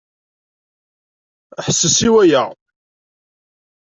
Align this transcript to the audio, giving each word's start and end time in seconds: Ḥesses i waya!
Ḥesses 1.65 1.99
i 2.07 2.09
waya! 2.13 2.43